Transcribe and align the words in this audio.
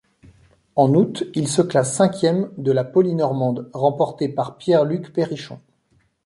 En 0.75 0.95
août, 0.95 1.25
il 1.35 1.47
se 1.47 1.61
classe 1.61 1.93
cinquième 1.95 2.51
de 2.57 2.71
la 2.71 2.83
Polynormande 2.83 3.69
remportée 3.71 4.29
par 4.29 4.57
Pierre-Luc 4.57 5.13
Périchon. 5.13 5.59